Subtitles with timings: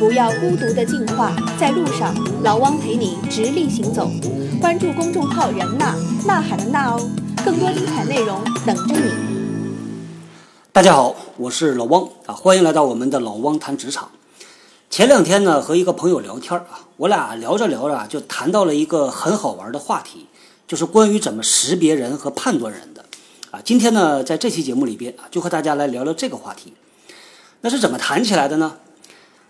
[0.00, 4.10] 不要孤独的进化，在路上，老汪陪你直立行走。
[4.58, 7.10] 关注公众号“人呐呐喊的呐哦，
[7.44, 9.12] 更多精彩内容等着你。
[10.72, 14.10] 大家好，我是老汪啊，欢迎来到我们的老汪谈职场。
[14.88, 20.28] 前两天呢，和一个朋友聊天啊，我俩聊着聊着就谈到了一个很好玩的话题，
[20.66, 23.04] 就是关于怎么识别人和判断人的
[23.50, 23.60] 啊。
[23.62, 26.72] 今天呢，在这期节目里边啊，就和大家来聊聊这个话题。
[27.60, 28.76] 那是怎么谈起来的呢？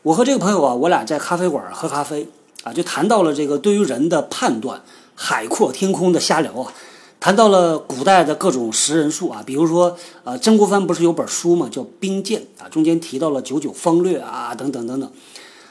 [0.02, 2.26] 我和这个朋友啊，我俩在咖啡馆喝咖啡
[2.62, 4.82] 啊，就谈到了这个对于人的判断，
[5.14, 6.72] 海阔天空的瞎聊啊，
[7.20, 15.12] 谈到了古代的各种识人术啊，比如说呃，曾国藩不是有本书嘛，叫《兵谏》啊，中间提到了九九方略啊，等等等等，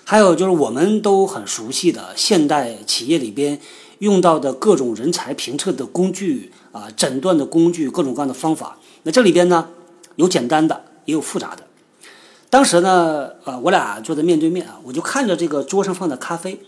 [0.03, 3.59] 还有就是我们都很熟悉的现代企业里边
[3.97, 8.77] 用到的各种人才评测的工具啊，诊断的工具，各种各样的方法。
[9.01, 9.69] 那这里边呢，
[10.17, 11.63] 有简单的，也有复杂的。
[12.49, 16.59] 当时呢，呃，我俩坐在面对面啊，我就看着这个桌上放的咖啡，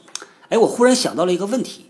[0.49, 1.87] 哎，我忽然想到了一个问题，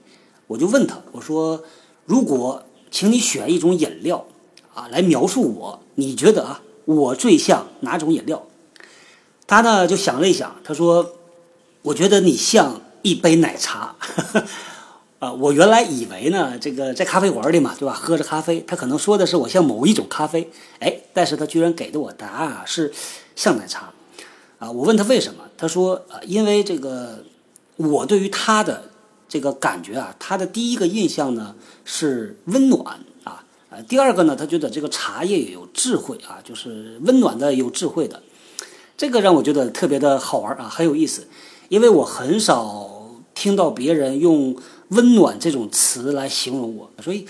[0.48, 1.61] 我就问他，我说，
[2.06, 4.25] 如果请你选一种饮料
[4.73, 8.42] 啊，来描述我，你觉得啊，我最像哪种饮料？
[9.45, 11.16] 他呢就想了一想，他说，
[11.81, 13.95] 我觉得你像一杯奶茶。
[15.22, 17.94] 啊，我原来以为呢，这个在咖啡馆里嘛，对吧？
[17.94, 22.91] 喝着咖啡，他可能说的是我像某一种咖啡，哎，但是他居然给的我答案啊是
[23.36, 23.94] 像奶茶，
[24.58, 27.23] 啊，我问他为什么，他说啊，因为这个
[27.75, 28.89] 我对于他的
[29.30, 31.53] 这个感觉啊，他的第一个印象呢
[31.86, 32.83] 是温暖
[33.23, 38.23] 啊，啊，第二个呢，他觉得这个茶叶有智慧啊，就是温暖的有智慧的，
[38.97, 41.27] 这个让我觉得特别的好玩啊，很有意思，
[41.69, 42.89] 因为我很少
[43.36, 44.58] 听到别人用。
[44.92, 47.25] 温暖这种词来形容我，所以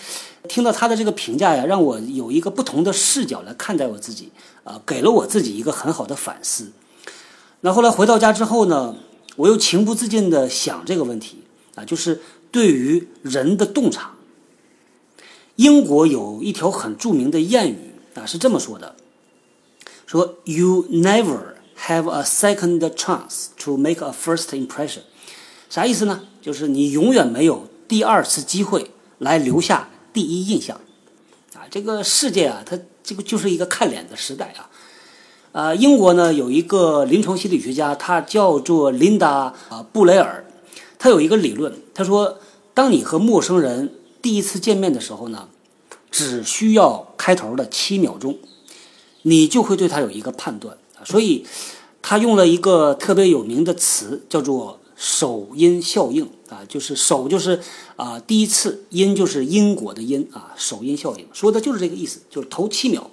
[0.47, 4.31] 听到他的这个评价呀，让我有一个不同的视角来看待我自己，
[4.63, 6.71] 啊，给了我自己一个很好的反思。
[7.61, 8.95] 那后来回到家之后呢，
[9.35, 11.43] 我又情不自禁地想这个问题
[11.75, 14.11] 啊，就是对于人的洞察。
[15.57, 18.95] 英国有一条很著名的谚语啊，是这么说的：
[20.07, 21.53] 说 “You never
[21.85, 25.01] have a second chance to make a first impression。”
[25.69, 26.23] 啥意思呢？
[26.41, 30.81] 就是你永远没有第二次机会来留下第一印象，
[31.53, 34.69] 啊，这个世界啊，它这个就是一个看脸的时代啊。
[35.51, 40.45] 呃，英国呢有一个临床心理学家，他叫做琳达啊布雷尔，
[40.97, 42.39] 他有一个理论，他说，
[42.73, 45.47] 当你和陌生人第一次见面的时候呢，
[46.09, 48.39] 只需要开头的七秒钟，
[49.21, 50.75] 你就会对他有一个判断。
[51.05, 51.45] 所以，
[52.01, 54.80] 他用了一个特别有名的词，叫做。
[55.03, 57.59] 首因效应啊，就是首就是
[57.95, 63.09] 啊第一次，因就是因果的因啊，首因效应说的就是这个意思，就是头七秒，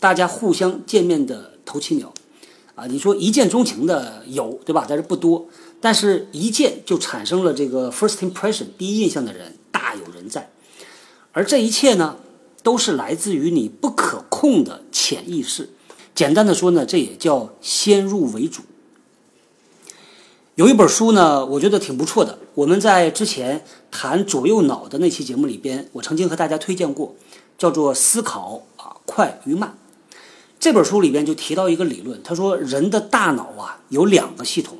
[0.00, 2.10] 大家互相见面的头七秒，
[2.74, 4.86] 啊，你说一见钟情的有对吧？
[4.88, 5.46] 但是不多，
[5.78, 10.50] 但是一见就产生了这个 first impression 第一印象的人大有人在，
[11.32, 12.16] 而这一切呢，
[12.62, 15.68] 都是来自于你不可控的潜意识。
[16.14, 18.62] 简单的说呢，这也叫先入为主。
[20.56, 22.36] 有一本书呢，我觉得挺不错的。
[22.54, 27.14] 我们在之前谈左右脑的那期节目里边，我曾经和大家推荐过，
[27.56, 29.76] 叫做《思考啊快与慢》。
[30.58, 34.76] 这本书里边就提到一个理论，他说人的大脑啊有两个系统，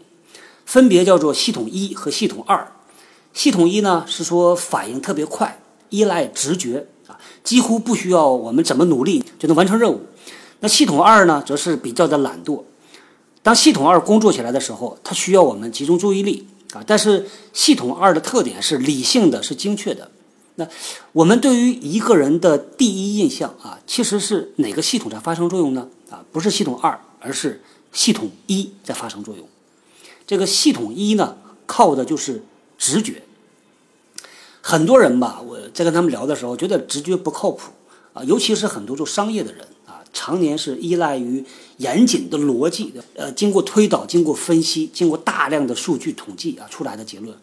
[0.66, 2.72] 分别叫做系统一和系统二。
[3.32, 10.00] 系统一呢是说反应特别快，依赖直觉啊，几乎不需要我们怎么努力就能完成任务。
[10.58, 12.64] 那系统二呢，则是比较的懒惰。
[13.42, 16.84] 当系统二工作起来的时候，它需要我们集中注意力啊。
[16.86, 20.10] 但是系统二的特点是理性的，是精确的。
[20.56, 20.68] 那
[21.12, 25.88] 我们对于一个人的第一印象啊，其实是哪个系统在发生作用呢？
[26.10, 27.62] 啊，不是系统二，而是
[27.92, 29.48] 系统一在发生作用。
[30.26, 32.42] 这个系统一呢，靠的就是
[32.76, 33.22] 直觉。
[34.60, 37.72] 很多人吧，我在跟他们聊的时候，觉得直觉不靠谱
[38.12, 40.04] 啊，尤其是很多做商业的人啊。
[40.12, 41.42] 常年是依赖于
[41.80, 47.34] 严谨的逻辑，呃，经过推导、经过分析、经过大量的数据统计啊出来的结论，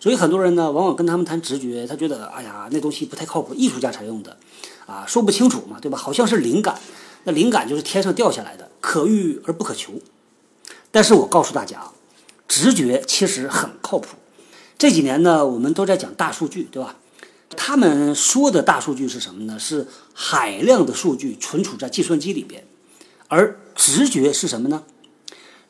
[0.00, 4.34] 所以很多人呢，往往跟他们谈直觉，他觉得，哎呀，那东西不太靠谱，艺术家才用的，
[4.86, 5.98] 啊，说不清楚嘛，对吧？
[5.98, 6.80] 好像是灵感，
[7.24, 9.92] 那灵感就是天上掉下来的，可遇而不可求。
[10.90, 11.92] 但是我告诉大家啊，
[12.48, 14.16] 直觉其实很靠谱。
[14.78, 16.96] 这几年呢，我们都在讲大数据，对吧？
[17.54, 19.58] 他们说的大数据是什么呢？
[19.58, 22.64] 是海量的数据存储在计算机里边，
[23.34, 24.82] 而直觉是什么呢？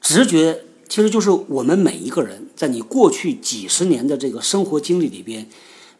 [0.00, 5.48] 直觉其实就是我们每一个人在你过去几十年的这个生活经历里边，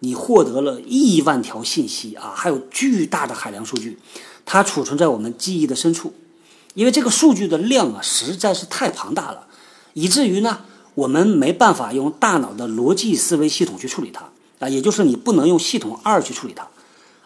[0.00, 3.96] 你获得了亿万条信息啊，还有巨大的海量数据，
[4.44, 6.12] 它储存在我们记忆的深处，
[6.74, 9.46] 因为这个数据的量啊实在是太庞大了，
[9.92, 10.62] 以至于呢，
[10.96, 14.28] 我们没办法用大脑的逻辑思维系统去处理它
[14.58, 16.66] 啊，也就是你不能用系统二去处理它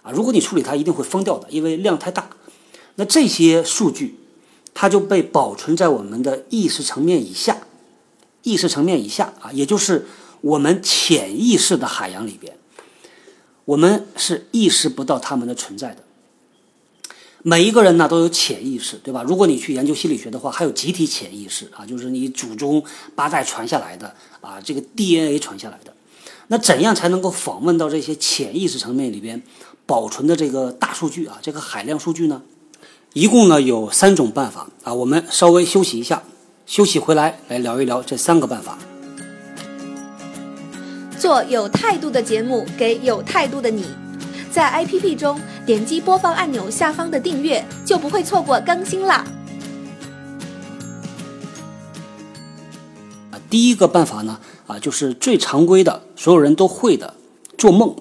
[0.02, 0.12] 啊。
[0.12, 2.28] 如果你处理它，一定会疯掉的，因为量太大。
[2.96, 4.14] 那这些数据，
[4.78, 7.56] 它就被保存在我们的意识层面以下，
[8.42, 10.06] 意识层面以下啊，也就是
[10.42, 12.58] 我们潜意识的海洋里边，
[13.64, 16.02] 我们是意识不到它们的存在的。
[17.42, 19.22] 每一个人呢都有潜意识，对吧？
[19.22, 22.84] 如果你去研究心理学的话，还有集体潜意识啊，就是你祖宗
[23.14, 25.94] 八代传下来的啊，这个 DNA 传下来的。
[26.48, 29.42] 那怎样才能够访问到这些潜意识层面里边
[29.86, 32.42] 保存的这个大数据啊，这个海量数据呢？
[33.16, 36.22] 一共呢有三种办法啊，我们稍微休息一下，
[36.66, 38.76] 休息回来来聊一聊这三个办法。
[41.18, 43.86] 做有态度的节目，给有态度的你。
[44.50, 49.24] 在 APP 中点击播放按钮下方的订阅，就不会错过更新啦。
[53.30, 57.14] 啊，第一个办法呢，啊，就是最常规的，所有人都会的，
[57.56, 57.96] 做梦。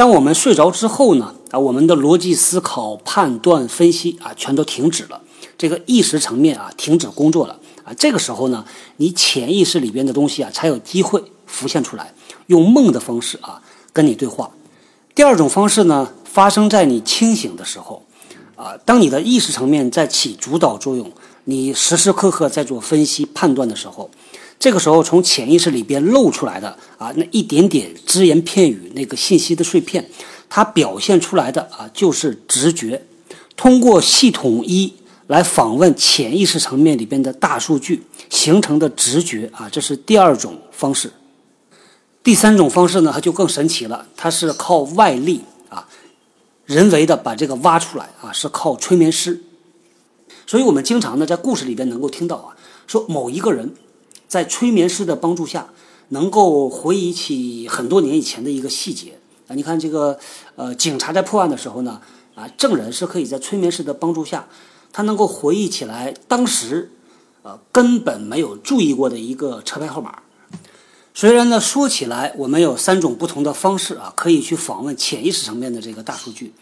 [0.00, 5.20] 当我们睡着之后呢，啊，我们的逻辑思考、判断、分析啊，全都停止了，
[5.58, 7.92] 这个意识层面啊，停止工作了啊。
[7.92, 8.64] 这个时候呢，
[8.96, 12.14] 你潜意识里边的东西啊，才有机会浮现出来，
[12.46, 13.60] 用梦的方式啊，
[13.92, 14.50] 跟你对话。
[15.14, 18.02] 第二种方式呢，发生在你清醒的时候，
[18.56, 21.12] 啊，当你的意识层面在起主导作用，
[21.44, 24.10] 你时时刻刻在做分析判断的时候，
[24.60, 30.08] 这个时候从潜意识里边露出来的啊，那一点点只言片语那个信息的碎片，
[30.50, 33.02] 它表现出来的啊，就是直觉。
[33.56, 34.92] 通过系统一
[35.28, 41.10] 来访问潜意识层面里边的大数据形成的直觉啊，这是第二种方式。
[42.22, 45.40] 第三种方式呢，它就更神奇了，它是靠外力
[45.70, 45.88] 啊，
[46.66, 49.42] 人为的把这个挖出来啊，是靠催眠师。
[50.46, 52.52] 所以我们经常呢在故事里边能够听到啊，
[52.86, 53.74] 说某一个人
[54.30, 55.66] 在催眠师的帮助下，
[56.10, 59.18] 能够回忆起很多年以前的一个细节
[59.48, 59.56] 啊。
[59.56, 60.16] 你看这个
[60.54, 62.00] 呃，警察在破案的时候呢，
[62.36, 64.46] 啊，证人是可以在催眠师的帮助下，
[64.92, 66.92] 他能够回忆起来当时
[67.42, 70.20] 呃根本没有注意过的一个车牌号码。
[71.12, 76.54] 虽然呢，说起来我们有三种不同的方式啊，可以去访问潜意识层面的这个大数据，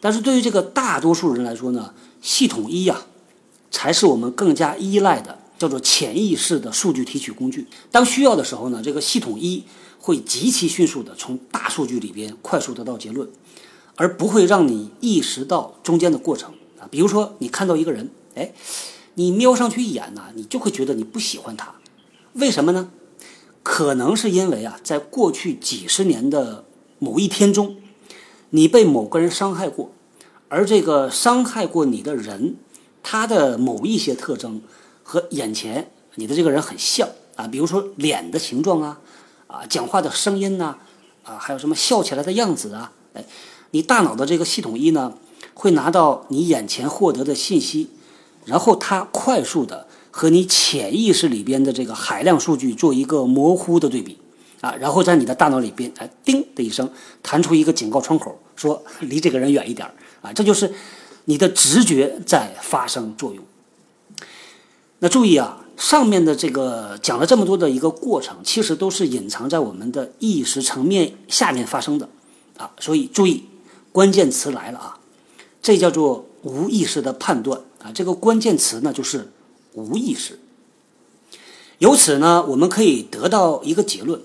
[0.00, 1.92] 但是对于这个大多数人来说呢，
[2.22, 3.02] 系统一呀，
[3.72, 7.66] 才是我们更加依赖的，叫做潜意识的数据提取工具。
[7.90, 9.64] 当需要的时候呢，这个系统一
[9.98, 13.28] 会极其迅速的从大数据里边快速得到结论，
[13.94, 16.86] 而不会让你意识到中间的过程啊。
[16.90, 18.52] 比如说，你看到一个人，哎，
[19.14, 21.74] 你瞄上去一眼呢，你就会觉得你不喜欢他，
[22.34, 22.90] 为什么呢？
[23.62, 26.64] 可能是因为啊，在过去几十年的
[27.00, 27.76] 某一天中，
[28.50, 29.90] 你被某个人伤害过，
[30.48, 32.54] 而这个伤害过你的人，
[33.02, 34.62] 他的某一些特征
[35.08, 38.98] 和眼前你的这个人很像啊，比如说脸的形状啊，
[39.46, 40.76] 啊，讲话的声音呐，
[41.22, 43.24] 啊，还有什么笑起来的样子啊，哎，
[43.70, 45.14] 你大脑的这个系统一呢，
[45.54, 47.88] 会拿到你眼前获得的信息，
[48.44, 49.86] 然后它快速的。
[50.10, 54.18] 和你潜意识里边的这个海量数据做一个模糊的对比，
[54.62, 56.90] 啊，然后在你的大脑里边，哎，叮的一声
[57.22, 59.86] 弹出一个警告窗口，说离这个人远一点
[60.22, 60.72] 啊，这就是
[61.26, 63.44] 你的直觉在发生作用。
[64.98, 72.08] 那注意啊，上面的这个讲了这么多的一个过程，其实都是隐藏在我们的意识层面下面发生的，
[72.56, 73.44] 啊，所以注意
[73.92, 74.98] 关键词来了啊，
[75.62, 79.30] 这叫做无意识的判断啊，这个关键词呢就是。
[79.78, 80.38] 无意识。
[81.80, 84.18] 由此呢，我们可以得到一个结论：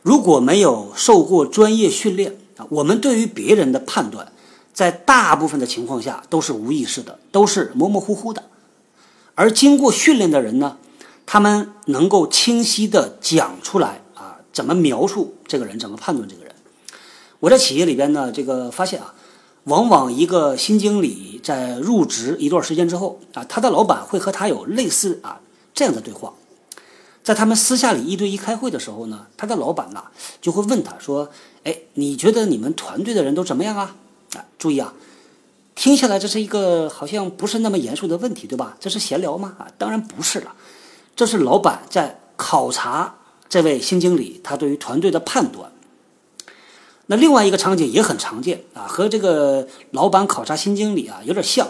[0.00, 4.32] 如果没有受过专业训练啊，我们对于别人的判断，
[4.72, 8.42] 在大部分的情况下都是无意识的，都是模模糊糊的。
[9.34, 10.78] 而经过训练的人呢，
[11.26, 16.54] 他们能够清晰的讲出来啊，怎么描述这个人，怎么判断这个人。
[17.40, 19.14] 我在企业里边呢，这个发现啊。
[19.64, 25.40] 往往一个新经理在入职一段时间之后啊，他的老板会和他有类似啊
[25.72, 26.34] 这样的对话，
[27.22, 30.04] 在他们私下里一对一开会的时候呢，他的老板呐
[30.42, 31.30] 就会问他说
[31.64, 33.96] ：“哎，你觉得你们团队的人都怎么样啊？”
[34.36, 34.92] 啊，注意啊，
[35.74, 38.76] 听下来这是一个好像不是那么严肃的问题，对吧？
[38.78, 39.54] 这是闲聊吗？
[39.58, 40.54] 啊，当然不是了，
[41.16, 43.16] 这是老板在考察
[43.48, 45.72] 这位新经理他对于团队的判断。
[47.06, 51.68] 那另外一个场景也很常见啊，和这个老板考察新经理啊有点像，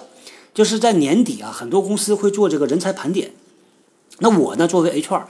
[0.53, 3.33] 就是在年底啊，很多公司会做这个人才盘点。
[4.19, 5.25] 那我呢，作为 HR，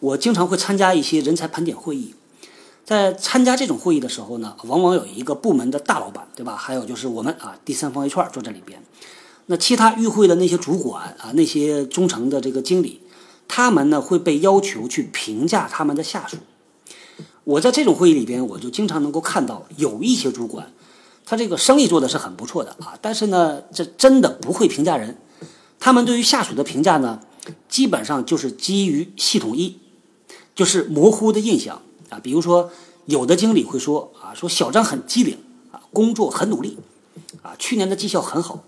[0.00, 2.14] 我经常会参加一些人才盘点会议。
[2.86, 6.54] 在参加这种会议的时候呢，往往有一个部门的大老板，对吧？
[6.54, 8.80] 还有就是我们啊，第三方一串坐在里边。
[9.46, 13.00] 那其他与会的那些主管啊，那些中层的这个经理，
[13.48, 16.36] 他们呢会被要求去评价他们的下属。
[17.42, 20.72] 我在这种会议里边，我就经常能够看到有一些主管，
[21.24, 25.18] 他这个生意做的是很不错的啊，但是呢，这真的不会评价人。
[25.80, 27.20] 他们对于下属的评价呢，
[27.68, 29.78] 基本上就是基于系统一，
[30.54, 32.18] 就是模糊的印象啊。
[32.22, 32.70] 比如说，
[33.06, 35.38] 有的经理会说啊，说小张很机灵
[35.72, 36.78] 啊，工作很努力
[37.42, 38.64] 啊，去年的绩效很好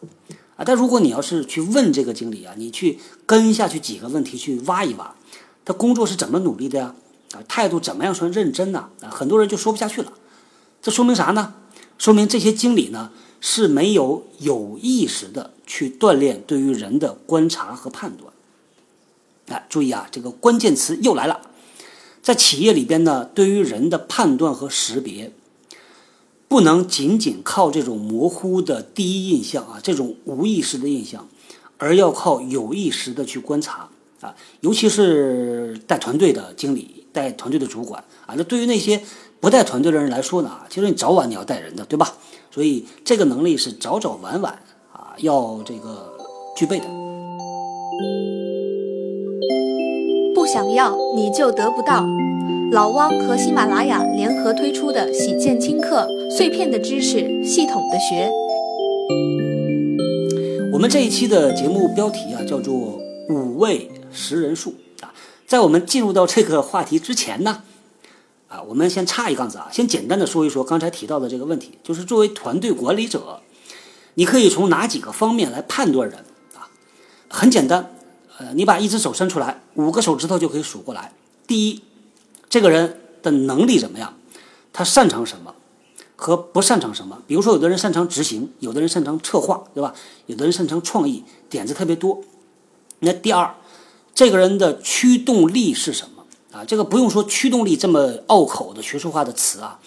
[0.56, 0.64] 啊。
[0.64, 5.14] 但如果你要是去问这个经理啊，你去跟下去几个问题去挖一挖，
[5.64, 6.94] 他工作是怎么努力的呀？
[7.32, 8.88] 啊，态度怎么样算认真呢？
[9.00, 10.12] 啊，很多人就说不下去了。
[10.80, 11.54] 这说明啥呢？
[11.98, 18.32] 说明这些经理呢是没有有意识的去锻炼对于人的观察和判断。
[19.48, 21.40] 哎，注意啊，这个关键词又来了。
[22.22, 25.32] 在企业里边呢，对于人的判断和识别，
[26.46, 31.28] 不能仅仅靠这种模糊的第一印象啊，这种无意识的印象，
[31.78, 33.88] 而要靠有意识的去观察
[34.20, 36.94] 啊，尤其是带团队的经理。
[37.10, 39.02] 带团队的主管啊，那对于那些
[39.40, 42.14] 不带团队的人来说呢，其实你早晚你要带人的，对吧？
[42.50, 46.16] 所以这个能力是早早晚晚啊要这个
[46.54, 47.07] 具备的。
[50.50, 52.06] 想要你就得不到。
[52.72, 58.30] 老汪和喜马拉雅联合推出的喜见轻课，碎片的知识，系统的学。
[60.72, 64.72] 我们这一期的节目标题啊，叫做“五味识人术”。
[65.02, 65.12] 啊
[65.46, 67.62] 在我们进入到这个话题之前呢，
[68.48, 73.40] 啊，我们先插一杠子啊，先简单的说一说刚才提到的这个问题，就是作为团队管理者，
[74.14, 76.18] 你可以从哪几个方面来判断人
[76.54, 76.68] 啊？
[77.28, 77.90] 很简单，
[78.38, 81.12] 呃，你把一只手伸出来，五个手指头就可以数过来。
[81.46, 81.82] 第一，
[82.48, 84.14] 这个人的能力怎么样？
[84.72, 85.54] 他擅长什么
[86.16, 87.18] 和不擅长什么？
[87.26, 89.92] 比如说，有的人擅长执行，有的人擅长策划，对吧？
[90.26, 92.22] 有的人擅长创意，点子特别多。
[93.00, 93.54] 那第二。
[94.14, 96.64] 这个人的驱动力是什么啊？
[96.64, 99.78] 这个不用说驱动力这么拗口的学术化的词啊，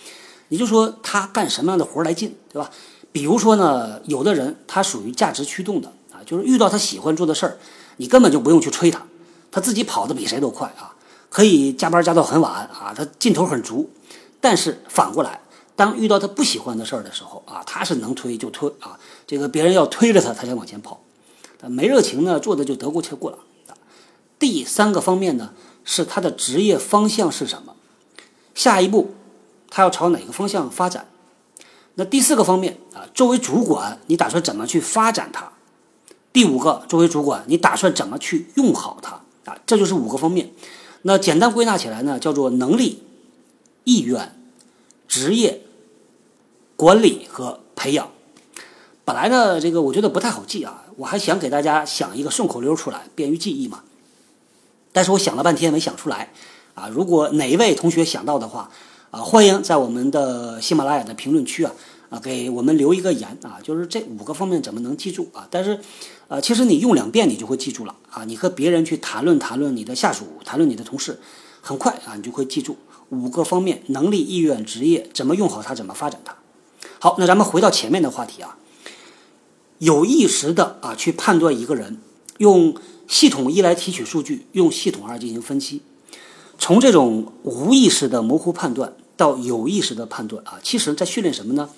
[0.48, 2.72] 你就说他干什么样的活来劲，对吧？
[3.12, 7.58] 比如说呢，有的人他属于价值驱动的啊，就是遇到他喜欢做的事儿，
[7.98, 9.06] 你根本就不用去催他，
[9.52, 10.96] 他自己跑得比谁都快啊，
[11.30, 13.90] 可以加班加到很晚啊，他劲头很足。
[14.40, 15.40] 但是反过来，
[15.76, 21.02] 当遇到他不喜欢的事儿的时候啊，他是能推就推啊，这个别人要推着他，他才往前跑。
[21.68, 23.38] 没热情呢，做的就得过且过了。
[24.40, 27.76] 第三个方面呢，是他的职业方向是什么？
[28.56, 29.14] 下一步
[29.70, 31.08] 他要朝哪个方向发展？
[31.96, 35.52] 那第四个方面啊，作为主管，你打算怎么去发展他？
[36.34, 39.22] 第五个，作为主管，你打算怎么去用好它？
[39.52, 40.52] 啊，这就是五个方面。
[41.02, 43.02] 那简单归纳起来呢，叫做能力、
[43.84, 44.36] 意愿、
[45.08, 45.62] 职业、
[46.76, 48.12] 管理和培养。
[49.04, 53.82] 本来呢，这个我觉得不太好记啊，我还想给大家想一个顺口溜出来，便于记忆嘛。
[54.94, 56.32] 但是我想了半天没想出来，
[56.76, 58.70] 啊，如果哪一位同学想到的话，
[59.10, 61.74] 啊，欢迎在我们的喜马拉雅的评论区啊，
[62.12, 65.48] 啊，给我们留一个言啊，就是这五个方面怎么能记住啊？
[65.50, 65.80] 但是，
[66.32, 71.20] 呃，其实你用两遍你就会记住了啊，你和别人去谈论谈论你的下属，谈论你的同事，
[71.60, 72.78] 很快啊，你就会记住
[73.10, 76.34] 五个方面：能力、意愿、职业，怎么用好它，怎么发展它。
[77.00, 78.58] 好，那咱们回到前面的话题啊，
[79.80, 82.00] 有意识的啊去判断一个人，
[82.38, 82.74] 用。
[83.08, 85.82] 系统一来提取数据，用系统二进行分析。
[86.58, 91.70] 从这种无意识的模糊判断到有意识的判断啊，其实在训练什么呢？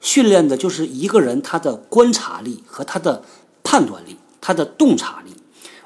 [0.00, 3.22] 训练的就是一个人他的观察力和他的
[3.72, 5.32] 判断力，他的洞察力。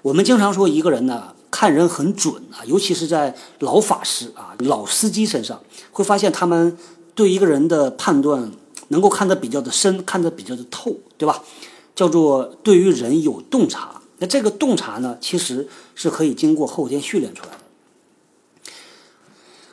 [0.03, 5.63] 我们经常说一个人呢看人很准啊，尤其是在老法师啊、老司机身上，
[5.93, 6.77] 会发现他们
[7.15, 8.51] 对一个人的判断
[8.89, 11.45] 能够看得比较的深，看得比较的透，对吧？
[11.95, 14.03] 叫做对于人有洞察。
[14.19, 17.59] 那这个洞察呢，其实是可以经过后天训练出来的。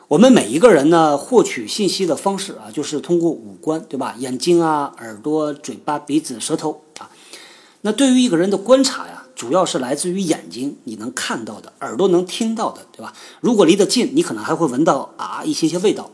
[0.10, 4.13] 我们每一个人呢，获取信息的方式啊，就是通过五官，对吧？
[4.20, 7.10] 眼睛啊、耳朵、嘴巴、鼻子、舌头啊。
[7.86, 13.13] 那对于一个人的观察呀，主要是来自于眼睛，你能看到的；耳朵能听到的，对吧？
[13.42, 16.12] 如果离得近，你可能还会闻到啊一些些味道。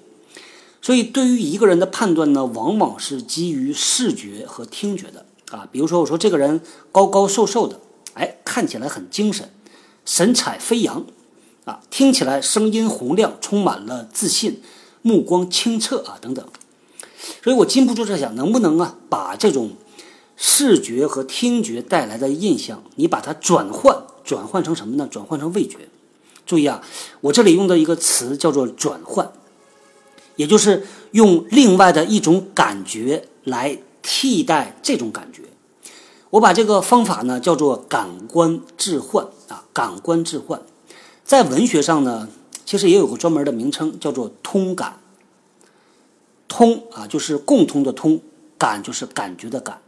[0.81, 5.67] 所以，对于一个人的判断呢，往往是基于视觉和听觉的啊。
[5.71, 6.61] 比如说，我说这个人
[6.91, 7.79] 高高瘦瘦的。
[8.15, 9.49] 哎，看起来很精神，
[10.03, 11.05] 神采飞扬，
[11.65, 14.61] 啊，听起来声音洪亮，充满了自信，
[15.03, 16.43] 目光清澈啊，等等。
[17.43, 19.71] 所以我禁不住在想，能不能啊，把这种
[20.41, 25.05] 视觉和听觉带来的印象，你把它转换，转换成什么呢？
[25.11, 25.89] 转换成味觉。
[26.45, 26.81] 注意啊，
[27.19, 29.29] 我这里用的一个词叫做转换，
[30.37, 35.43] 也就是用另外的一种感觉来替代这种感觉。
[36.29, 40.61] 我把这个方法呢叫做感官置换啊，感官置换
[41.25, 42.29] 在文学上呢，
[42.65, 45.01] 其实也有个专门的名称，叫做通感。
[46.47, 48.19] 通啊，就是共通的通；
[48.57, 49.81] 感就是感觉的感，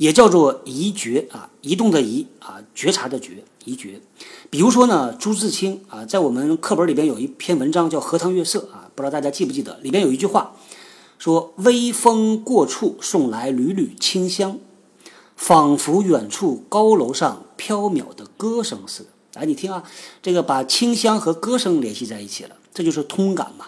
[0.00, 4.00] 也叫做移觉啊，移动的移啊，觉察的觉，移觉。
[4.48, 9.76] 比如说呢，朱自清啊，在我们课本里边有一篇文章叫《荷塘月色》啊，不知道大家记不记得？
[9.82, 10.56] 里边有一句话
[11.18, 14.58] 说：“微风过处，送来缕缕清香，
[15.36, 19.84] 仿佛远处高楼上飘渺的歌声似的。”哎，你听啊，
[20.22, 23.66] 这个把清香和歌声联系在一起了，这就是通感嘛。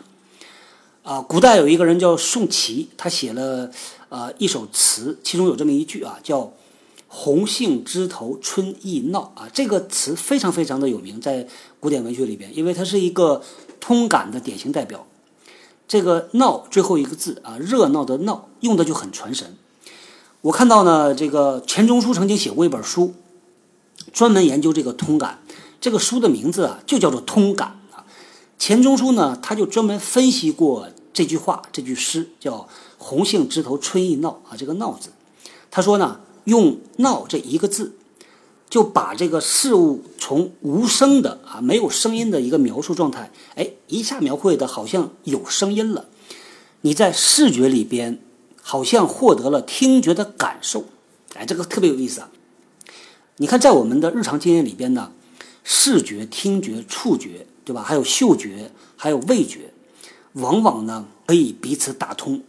[1.03, 3.71] 啊，古代有一个人叫宋祁，他写了
[4.13, 6.53] 呃一首词，其中有这么一句啊，叫
[7.09, 11.49] “红杏枝头春意闹”啊，这个词非常非常的有名，在
[11.81, 13.43] 古典文学里边，因为它是一个
[13.81, 15.07] 通感的典型代表。
[15.89, 19.57] 这个“闹”最后一个字啊，热闹的“闹”用的就很传神。
[20.43, 23.15] 我看到呢，这个钱钟书曾经写过一本书，
[24.13, 25.39] 专门研究这个通感，
[25.81, 27.81] 这个书的名字啊就叫做《通感》。
[27.97, 28.05] 啊
[28.59, 32.69] 钱钟书呢，他就专门分析过这句话，这句诗叫
[33.03, 35.11] “红杏枝头春意闹”啊，这个“闹”字，
[35.71, 37.97] 他说呢，用“闹”这一个字，
[38.71, 46.07] 就把这个事物从无声的啊，没有声音的一个描述状态，哎，一下描绘的好像有声音了。
[46.83, 48.21] 你在视觉里边，
[48.63, 50.85] 好像获得了听觉的感受，
[51.35, 52.31] 哎，这个特别有意思啊。
[53.39, 55.11] 你看，在我们的日常经验里边呢，
[55.65, 57.47] 视觉、听觉、触觉。
[57.65, 57.81] 对吧？
[57.81, 59.73] 还有嗅觉，还有味觉，
[60.33, 62.43] 往往呢可以彼此打通。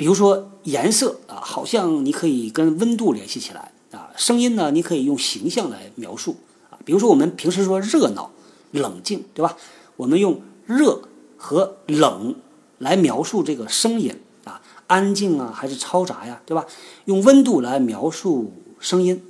[0.00, 4.08] 比如说颜色啊，好像你可以跟温度联系起来啊。
[4.16, 6.38] 声音呢，你可以用形象来描述
[6.70, 6.80] 啊。
[6.86, 8.30] 比如说我们平时说热闹、
[8.70, 9.58] 冷静，对吧？
[9.96, 11.02] 我们用热
[11.36, 12.34] 和冷
[12.78, 16.64] 来描述这个声音啊，安静啊还是嘈杂呀，对吧？
[17.04, 19.22] 用温度来描述声音。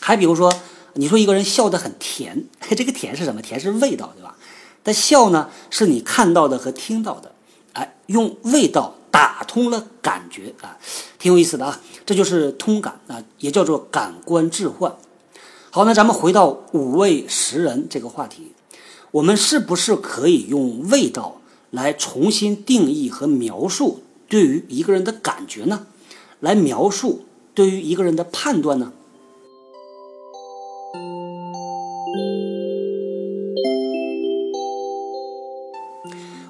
[0.00, 0.52] 还比如说。
[0.98, 3.42] 你说一个人笑得很甜， 这个甜是什么？
[3.42, 4.34] 甜是味道，对吧？
[4.82, 7.32] 但笑呢，是你看到的和听到的，
[7.74, 10.76] 哎，用味道打通了感觉啊，
[11.18, 11.80] 挺有意思的啊。
[12.04, 14.94] 这就是通感啊，也叫做感官置换。
[15.70, 18.52] 好，那咱们回到五味食人这个话题，
[19.12, 25.86] 我们是不是可以用味道来重新定义和描述对于一个人的感觉呢？
[26.40, 27.24] 来描述
[27.54, 28.92] 对于一个人的判断呢？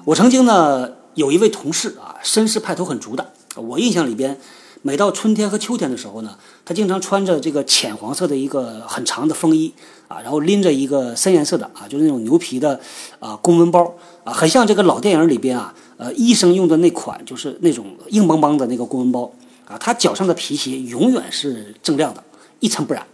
[0.03, 3.31] 我曾经呢有一位同事啊，绅士派头很足的。
[3.55, 4.37] 我印象里边，
[4.81, 9.73] 每到春天和秋天的时候呢，他经常穿着这个浅黄色的一个很长的风衣
[10.09, 12.77] 啊，然后拎着一个深颜色的啊，就是那种牛皮的
[13.19, 19.31] 啊公文包啊，很像这个老电影里边啊，呃医生用的那款，就是那种硬邦邦的那个公文包
[19.65, 19.77] 啊。
[19.77, 22.21] 他脚上的皮鞋永远是锃亮的，
[22.59, 23.07] 一尘不染。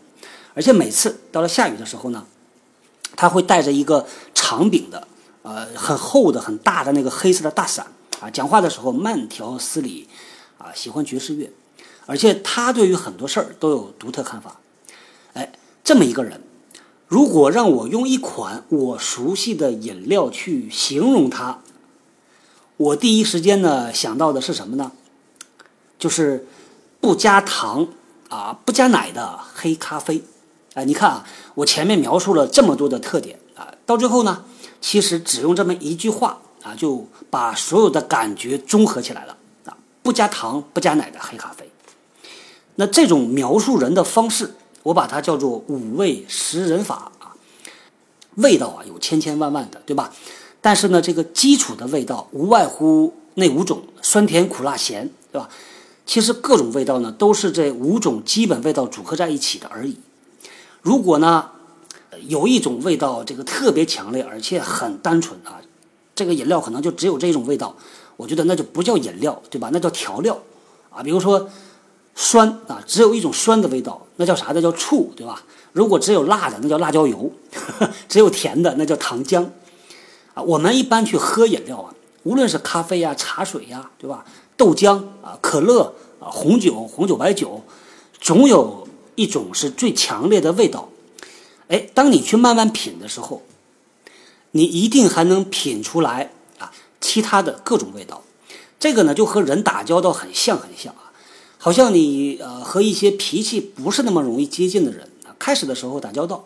[0.55, 2.25] 而且每次到了下雨的时候呢，
[3.15, 5.07] 他会带着一个长柄的。
[5.45, 7.85] 呃，很厚的、很大的那个黑色的大伞
[8.23, 10.07] 啊，讲话的时候慢条斯理，
[10.57, 11.51] 啊，喜欢爵士乐，
[12.05, 14.61] 而且他对于很多事儿都有独特看法。
[15.33, 15.51] 哎，
[15.83, 16.41] 这么一个人，
[17.05, 21.59] 如果让我用一款我熟悉的饮料去形容他，
[22.77, 24.93] 我第一时间呢想到的是什么呢？
[25.99, 26.47] 就是
[27.01, 27.89] 不加糖
[28.29, 30.23] 啊、不加奶的黑咖啡。
[30.75, 34.45] 哎，你看啊，我前面描述了这么多的特点啊，到最后呢？
[34.79, 39.77] 其实只用这么一句话啊，就把所有的感觉综合起来了啊！
[40.01, 41.69] 不加糖、不加奶的黑咖啡。
[42.75, 47.35] 那这种描述人的方式，我把它叫做五味识人法啊。
[48.35, 50.11] 味道啊有千千万万的，对吧？
[50.61, 55.49] 但是呢，这个基础的味道无外乎那五种：酸甜苦辣咸，对吧？
[56.05, 59.97] 其实各种味道呢，都是这五种基本味道组合在一起的而已。
[60.81, 61.49] 如果呢？
[62.27, 65.59] 有一种味道，这个特别强烈，而且很单纯啊。
[66.15, 67.75] 这个饮料可能就只有这种味道，
[68.17, 69.69] 我觉得那就不叫饮料，对吧？
[69.73, 70.39] 那叫调料
[70.89, 71.01] 啊。
[71.01, 71.49] 比如说
[72.15, 74.51] 酸啊，只有一种酸的味道，那叫啥？
[74.53, 75.43] 那叫醋，对吧？
[75.71, 77.31] 如果只有辣的，那叫辣椒油；
[78.07, 79.43] 只有甜的，那叫糖浆
[80.35, 80.43] 啊。
[80.43, 84.23] 我们一般去喝饮料啊，无论是咖啡呀、茶水呀，对吧？
[84.55, 87.63] 豆浆啊、可乐啊、红酒、红酒、白酒，
[88.21, 90.87] 总有一种是最强烈的味道。
[91.69, 93.41] 哎，当你去慢慢品的时候，
[94.53, 98.23] 你一定还能品出来啊，其他的各种味道。
[98.79, 101.11] 这个呢，就和人打交道很像很像啊，
[101.57, 106.45] 好像你呃和一些脾气不是那么容易接近的人啊，开始的时候打交道，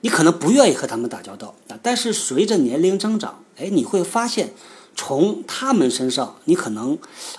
[0.00, 4.52] 你可能不愿意和他们打交道啊，但是随着年龄增长，哎，你会发现
[4.94, 6.96] 从他们身上你可能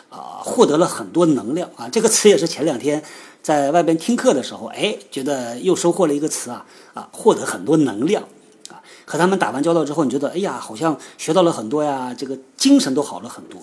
[0.09, 1.87] 啊获得了很多能量啊。
[1.89, 3.03] 这个词也是前两天。
[3.43, 8.27] 在外边听课的时候，哎，觉得又收获了一个词啊啊，获得很多能量。
[9.09, 13.61] 和他们打完交道之后，你觉得哎呀，好像学到了很多呀，这个精神都好了很多。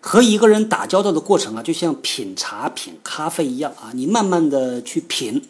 [0.00, 5.42] 和一个人打交道的过程啊，就像品茶品咖啡一样啊，你慢慢的去品，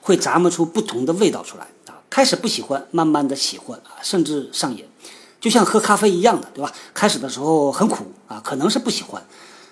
[0.00, 2.02] 会咂摸出不同的味道出来啊。
[2.10, 4.84] 开始不喜欢，慢慢的喜欢啊，甚至上瘾，
[5.40, 6.72] 就像喝咖啡一样的，对吧？
[6.92, 9.22] 开始的时候很苦啊，可能是不喜欢，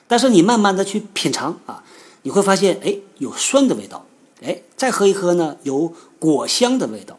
[0.07, 1.83] 但是你慢慢的去品尝啊，
[2.23, 4.07] 你会发现哎，有酸的味道，
[4.41, 7.19] 哎，再喝一喝呢，有果香的味道。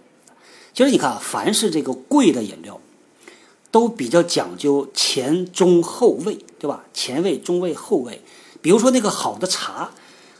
[0.77, 2.79] 其实你看，凡是这个贵的饮料。
[3.71, 6.83] 都比较讲究前中后味，对吧？
[6.93, 8.21] 前味、中味、后味。
[8.61, 9.89] 比如说那个好的茶，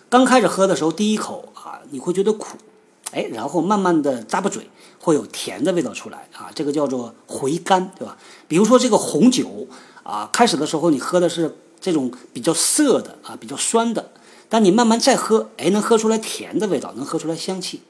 [0.10, 2.56] 刚开始喝的时候，第一口啊，你会觉得苦，
[3.12, 4.70] 哎，然后慢慢的咂巴嘴，
[5.00, 8.16] 会有甜的味道出来啊，这个叫做回甘，对吧？
[8.48, 9.68] 比如说这个红酒
[10.04, 14.12] 啊，开始的时候你喝的是这种比较涩的啊，比较酸的，
[14.48, 17.82] 但你慢慢再喝，哎，能喝出来甜的味道，能喝出来香气。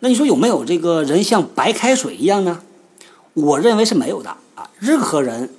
[0.00, 2.62] 那你说有没有这个人像白开水一样呢？
[3.32, 4.70] 我认为是没有的啊！
[4.78, 5.50] 任何人，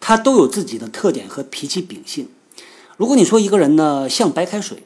[0.00, 2.28] 他都有自己的特点和脾气秉性。
[2.96, 4.82] 如果你说一个人呢像白开水，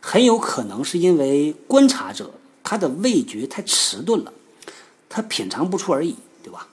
[0.00, 4.32] 很有可能是因为观察者他的味觉太迟钝了，
[5.08, 6.68] 他品尝不出而已，对吧？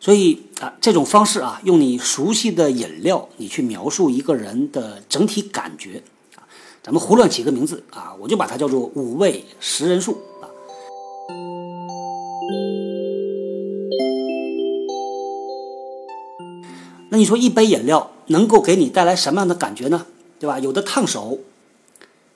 [0.00, 6.02] 所以啊，这种方式啊，用你熟悉的饮料，你去描述一个人的整体感觉，
[6.84, 10.44] 咱们胡乱起个名字啊，我就把它叫做五味十人术啊。
[17.08, 20.04] 那你说一杯饮料能够给你带来什么样的感觉呢？
[20.38, 20.58] 对吧？
[20.58, 21.38] 有的烫手，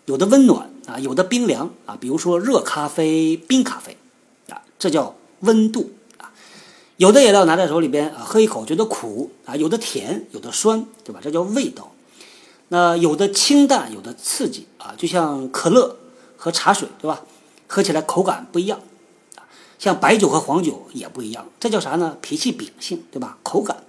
[0.06, 1.98] 有的温暖啊，有的冰凉啊。
[2.00, 3.98] 比如说热咖啡、冰咖啡
[4.48, 6.32] 啊，这叫温度啊。
[6.96, 11.20] 有的饮料拿在手里边啊，喝一口觉得苦啊，有的甜，有的酸，对吧？
[11.22, 11.92] 这叫味道。
[12.68, 15.96] 那有的清淡，有的刺激啊，就像可乐
[16.36, 17.22] 和茶水，对吧？
[17.66, 18.78] 喝起来口感不一样
[19.36, 19.44] 啊。
[19.78, 22.16] 像白酒和黄酒也不一样，这叫啥呢？
[22.20, 23.38] 脾气秉性，对吧？
[23.42, 23.84] 口感。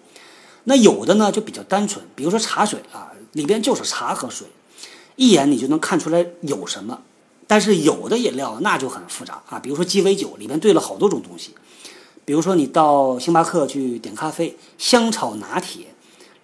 [0.65, 4.47] 那有的呢就比较单纯，比如说茶水啊，里边就是茶和水，
[5.15, 7.01] 一眼你就能看出来有什么。
[7.47, 11.55] 但是有的饮料那就很复杂啊，比如说鸡尾酒里面兑了好多种东西，
[12.23, 15.87] 比如说你到星巴克去点咖啡，香草拿铁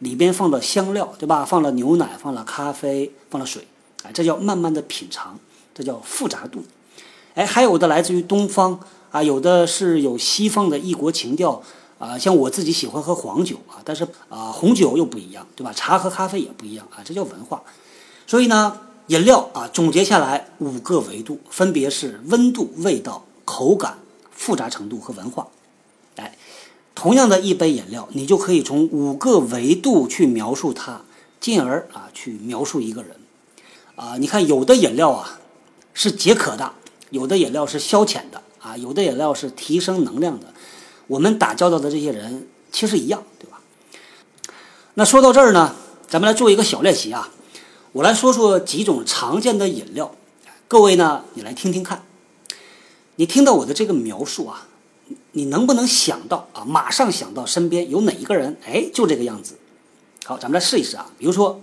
[0.05, 1.43] 里边放了香料，对吧？
[1.43, 3.67] 放了牛奶，放了咖啡，放了水，
[4.03, 5.37] 啊，这叫慢慢的品尝，
[5.73, 6.63] 这叫复杂度。
[7.33, 8.79] 哎，还有的来自于东方
[9.11, 11.61] 啊，有的是有西方的异国情调。
[11.97, 15.71] 啊，像我自己喜欢喝黄酒啊，但是啊，红酒又不一样，对吧？
[15.73, 17.63] 茶和咖啡也不一样啊，这叫文化。
[18.27, 23.97] 所以呢，饮料啊，总结下来五个维度，分别是温度、味道、口感、
[24.29, 25.47] 复杂程度和文化。
[26.95, 31.01] 同样的一杯饮料，你就可以从五个维度去描述它，
[31.39, 33.12] 进而啊，去描述一个人。
[33.95, 35.39] 啊，你看，有的饮料啊
[35.93, 36.73] 是解渴的，
[37.12, 40.53] 有的饮料是消遣的，啊，有的饮料是提升能量的。
[41.08, 43.60] 我们打交道的这些人其实一样，对吧？
[44.95, 45.75] 那说到这儿呢，
[46.08, 47.29] 咱们来做一个小练习啊。
[47.91, 50.15] 我来说说几种常见的饮料，
[50.67, 52.03] 各位呢，你来听听看。
[53.17, 54.67] 你听到我的这个描述啊，
[55.31, 56.63] 你能不能想到啊？
[56.65, 58.57] 马上想到身边有哪一个人？
[58.65, 59.57] 哎，就这个样子。
[60.23, 61.11] 好，咱们来试一试啊。
[61.17, 61.61] 比如说，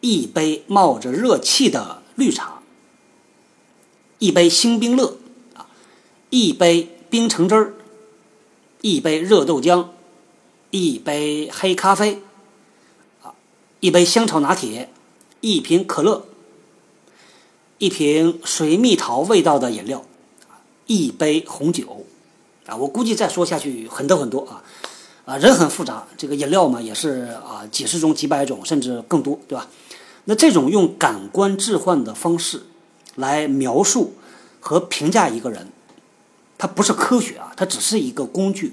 [0.00, 2.62] 一杯冒着热气的绿茶，
[4.18, 5.18] 一杯星冰乐
[5.54, 5.66] 啊，
[6.30, 7.74] 一杯冰橙汁儿。
[8.84, 9.86] 一杯热豆浆，
[10.70, 12.20] 一杯黑咖啡，
[13.22, 13.32] 啊，
[13.78, 14.90] 一杯香草拿铁，
[15.40, 16.26] 一瓶可乐，
[17.78, 20.04] 一瓶水蜜桃味道的饮料，
[20.86, 22.01] 一杯红酒，
[22.66, 24.62] 啊，我估计再说下去很多很多啊，
[25.24, 29.68] 啊，人很复杂，这个饮料嘛也是啊几十种几百种甚至更多，对吧？
[30.24, 32.62] 那这种用感官置换的方式
[33.16, 34.14] 来描述
[34.60, 35.68] 和评价一个人。
[36.56, 38.72] 它不是科学啊，它只是一个工具，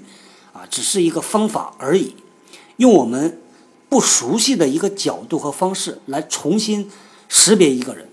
[0.52, 2.14] 啊，只是一个方法而已。
[2.76, 3.40] 用我们
[3.88, 6.88] 不熟悉的一个角度和方式来重新
[7.28, 8.08] 识别一个人。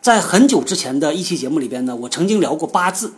[0.00, 3.12] 在很久之前的一期节目里边呢，我曾经聊过八字。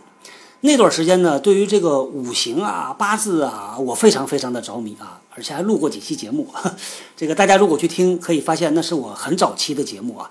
[0.65, 6.47] 那段时间呢，对于这个五行啊、八字啊，我非常非常的着迷啊，而且还录过几期节目。
[7.15, 10.29] 这个大家如果去听，可以发现那是我很早期的节目啊。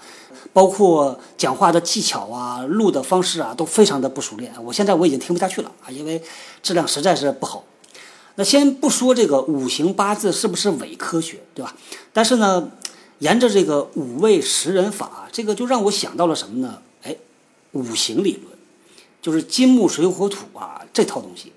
[0.53, 4.53] 包括讲话的技巧啊，录的方式啊，都非常的不熟练。
[4.65, 6.21] 我现在我已经听不下去了啊，因为
[6.63, 7.65] 质量实在是不好。
[8.35, 11.75] 那先不说这个五行八字是不是伪科学，对吧？
[12.13, 12.69] 但是呢，
[13.21, 16.79] 沿着这个五味十人法，这个就让我想到了什么呢？
[17.05, 17.17] 哎，
[17.73, 18.54] 五行理论，
[19.25, 21.51] 就是金木水火土啊这套东西。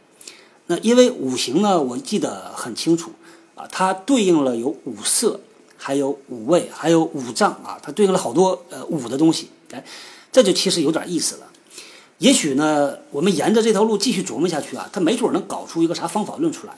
[0.67, 3.11] 那因为五行呢，我记得很清楚
[3.55, 5.41] 啊，它对应了有五色。
[5.79, 9.85] 还有五味，还有五脏啊，它对应了好多呃五的东西，哎，
[10.31, 11.45] 这就其实有点意思了。
[12.17, 16.73] 也许呢，我们沿着这条路继续琢磨下去啊，他没准能搞出一个啥方法论出来。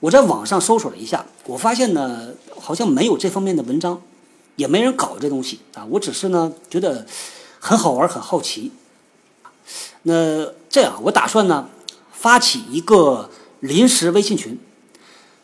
[0.00, 4.00] 我在网上搜索了一下，我发现呢，好像没有这方面的文章，
[4.56, 5.84] 也没人搞这东西啊。
[5.90, 7.06] 我只是呢，觉得
[7.60, 8.72] 很好玩，很好奇。
[10.04, 11.68] 那这样，我打算呢，
[12.12, 14.58] 发起一个临时微信群，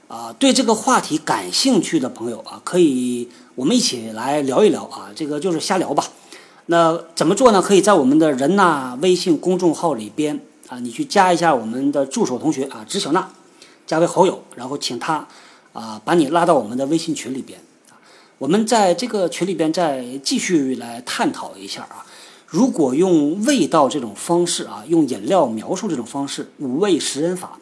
[0.07, 6.05] 啊，对这个话题感兴趣的朋友啊，可以我们一起来聊一聊啊，这个就是瞎聊吧。
[6.67, 7.63] 那怎么做呢？
[7.63, 13.31] 可以在我们的人呐微信公众号里边啊，你去加一下我们的助手同学啊，知小娜，
[13.87, 15.27] 加为好友，然后请他
[15.73, 17.59] 啊把你拉到我们的微信群里边，
[18.37, 22.05] 我们在这个群里边再继续来探讨一下啊。
[22.51, 27.59] 如果用味道这种方式啊，用饮料描述这种方式，五味食人法，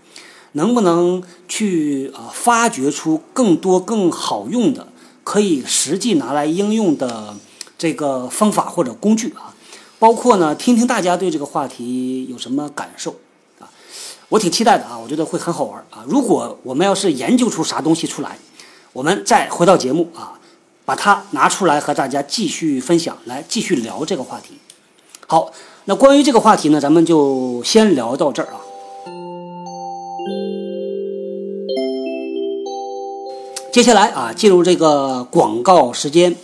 [0.52, 4.88] 能不能去啊发掘出更多更好用的，
[5.22, 7.36] 可以实际拿来应用的
[7.76, 9.54] 这个方法或者工具啊？
[9.98, 13.14] 包括呢，听听大家对这个话题有什么感受
[13.58, 13.68] 啊？
[14.30, 16.02] 我挺期待的啊，我觉得会很好玩啊。
[16.08, 18.38] 如果我们要是研究出啥东西出来，
[18.94, 20.40] 我们再回到节目啊，
[20.86, 24.54] 把它拿出来和大家继续分享，来继续聊这个话题。
[25.30, 25.52] 好，
[25.84, 28.56] 那关于这个话题呢，咱们就先聊到这儿啊。
[33.70, 36.34] 接下来啊，进入这个广告时间。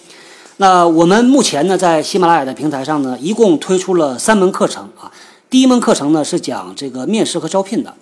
[0.59, 5.11] 那我们目前呢，在喜马拉雅的平台上呢，一共推出了三门课程啊。
[5.49, 7.95] 第一门课程呢是讲这个面试和招聘的。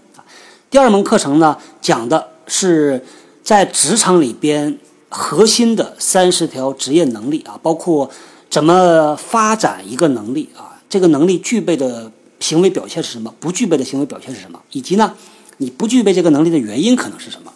[0.68, 3.06] 第二门课程呢讲的是
[3.44, 4.76] 在职场里边
[5.08, 8.10] 核心的三十条职业能力啊，包括
[8.50, 10.71] 怎么发展一个能力啊。
[10.92, 13.35] 这个能力具备的行为表现是什么？
[13.40, 14.61] 不具备的行为表现是什么？
[14.72, 15.14] 以及呢，
[15.57, 17.50] 你不具备这个能力的原因可能是什么？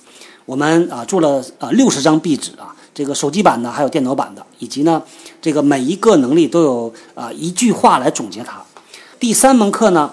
[0.47, 5.03] 我们啊做了啊六十张壁纸啊，这个手机版的还有电脑版的，以及呢
[5.43, 8.65] 这个每一个能力都有啊一句话来总结它。
[9.21, 10.11] 第三门课呢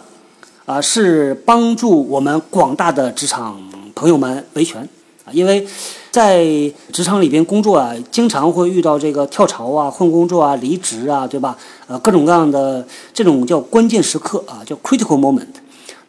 [0.65, 3.57] 啊是帮助我们广大的职场
[3.95, 4.81] 朋友们维权
[5.23, 5.65] 啊，因为。
[6.13, 6.45] 在
[6.91, 11.57] 职场里边工作啊，经常会遇到这个跳槽啊、换工作啊、离职啊，对吧？
[11.87, 15.47] 呃，各种各样的这种叫关键时刻啊，叫 critical moment。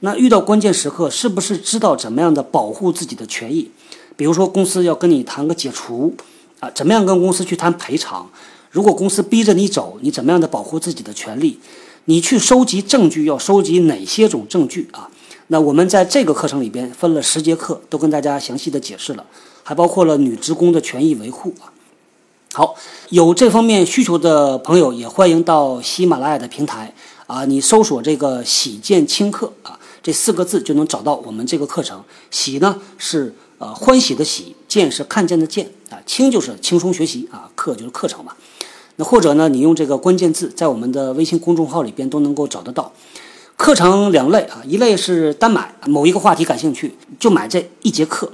[0.01, 3.71] 那遇到关键时刻，是不是知道怎么样的保护自己的权益？
[4.15, 6.15] 比如说，公司要跟你谈个解除
[6.61, 8.29] 啊，怎么样跟公司去谈赔偿？
[8.71, 11.59] 如果公司逼着你走，你怎么样的保护自己的权利？
[12.05, 15.09] 你去收集证据要收集哪些种证据啊？
[15.47, 19.25] 那我们在这个课程里边分了十节课，都跟大家详细的解释了。
[19.65, 21.73] 还包括了女职工的权益维护啊。
[22.53, 22.77] 好，
[23.09, 26.95] 有这方面需求的朋友也欢迎到喜马拉雅的平台
[27.27, 32.05] 啊，你搜索这个“喜见轻课”啊，这四个字就能找到我们这个课程。
[32.31, 38.35] 喜呢是呃欢喜的喜，见是看见的见啊，轻就是轻松学习啊，课就是课程嘛。
[38.95, 42.93] 那或者呢，你用这个关键字在我们的微信公众号里边都能够找得到。
[43.57, 48.31] 课程两类啊，一类是单买某一个话题感兴趣就买这一节课。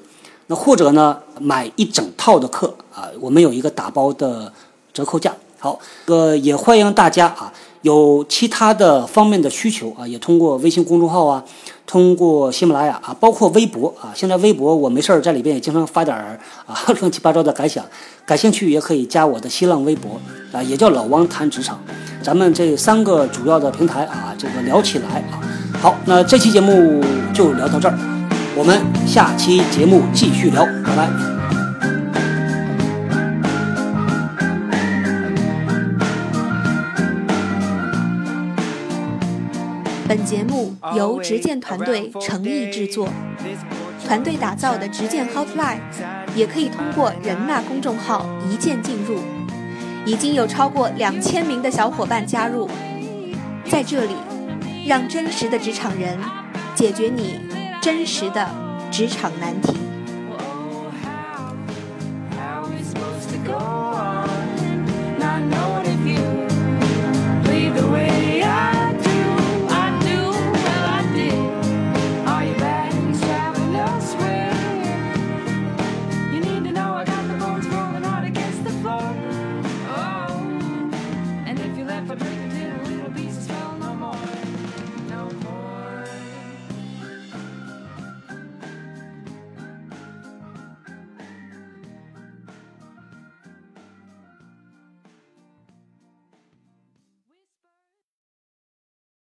[0.50, 4.52] 那或者呢，买一整套的课啊，我们有一个打包的
[4.92, 5.32] 折扣价。
[5.60, 11.44] 好，呃，也欢迎大家啊，有其他的方面的需求啊，也通过微信公众号啊，
[11.86, 14.10] 通过喜马拉雅啊，包括微博啊。
[14.12, 17.84] 现在微博我没事儿在里边也经常发点儿啊 乱七八糟的感想，
[18.26, 21.78] 感兴趣也可以加我的新浪微博啊，也叫老汪谈职场。
[22.24, 25.38] 咱们这三个主要的平台啊，这个聊起来啊。
[25.80, 27.00] 好，那这期节目
[27.32, 28.19] 就聊到这儿。
[28.60, 31.08] 我们下期节目继续聊，拜拜。
[40.06, 43.08] 本节目由执剑团队诚意制作，
[44.06, 45.78] 团队打造的执剑 Hotline
[46.34, 49.20] 也可以通过人纳公众号一键进入，
[50.04, 52.68] 已经有超过两千名的小伙伴加入，
[53.64, 54.16] 在这里，
[54.86, 56.18] 让真实的职场人
[56.74, 57.48] 解决你。
[57.80, 58.46] 真实的
[58.90, 59.89] 职场难题。